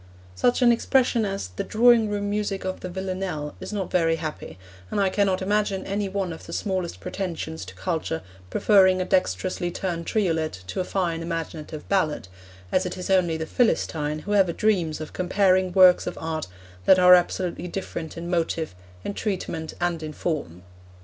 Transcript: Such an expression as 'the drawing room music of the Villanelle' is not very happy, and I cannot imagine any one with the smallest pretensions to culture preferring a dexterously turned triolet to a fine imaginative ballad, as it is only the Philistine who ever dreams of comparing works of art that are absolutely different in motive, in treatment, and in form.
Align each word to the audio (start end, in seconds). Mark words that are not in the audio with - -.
Such 0.33 0.63
an 0.63 0.71
expression 0.71 1.25
as 1.25 1.47
'the 1.49 1.63
drawing 1.65 2.09
room 2.09 2.27
music 2.27 2.65
of 2.65 2.79
the 2.79 2.89
Villanelle' 2.89 3.53
is 3.59 3.71
not 3.71 3.91
very 3.91 4.15
happy, 4.15 4.57
and 4.89 4.99
I 4.99 5.11
cannot 5.11 5.43
imagine 5.43 5.85
any 5.85 6.09
one 6.09 6.31
with 6.31 6.47
the 6.47 6.53
smallest 6.53 6.99
pretensions 6.99 7.63
to 7.65 7.75
culture 7.75 8.23
preferring 8.49 8.99
a 8.99 9.05
dexterously 9.05 9.69
turned 9.69 10.07
triolet 10.07 10.63
to 10.65 10.79
a 10.79 10.83
fine 10.83 11.21
imaginative 11.21 11.87
ballad, 11.87 12.29
as 12.71 12.87
it 12.87 12.97
is 12.97 13.11
only 13.11 13.37
the 13.37 13.45
Philistine 13.45 14.17
who 14.25 14.33
ever 14.33 14.53
dreams 14.53 15.01
of 15.01 15.13
comparing 15.13 15.71
works 15.71 16.07
of 16.07 16.17
art 16.19 16.47
that 16.85 16.97
are 16.97 17.13
absolutely 17.13 17.67
different 17.67 18.17
in 18.17 18.27
motive, 18.27 18.73
in 19.03 19.13
treatment, 19.13 19.75
and 19.79 20.01
in 20.01 20.13
form. 20.13 20.63